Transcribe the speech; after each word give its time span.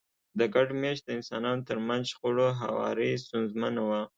د 0.39 0.41
ګډ 0.55 0.67
مېشته 0.81 1.09
انسانانو 1.17 1.67
ترمنځ 1.69 2.03
شخړو 2.11 2.47
هواری 2.61 3.11
ستونزمنه 3.23 3.81
وه. 3.89 4.01